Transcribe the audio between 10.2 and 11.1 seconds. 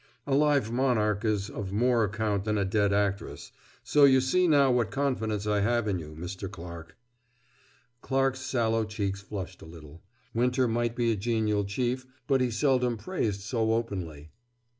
Winter might